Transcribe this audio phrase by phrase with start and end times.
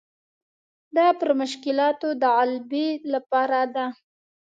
[0.95, 3.85] دا پر مشکلاتو د غلبې لپاره ده.